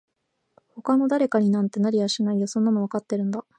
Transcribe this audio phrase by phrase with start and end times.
[0.73, 3.45] 他の誰かになんてなれやしないよそんなのわかってるんだ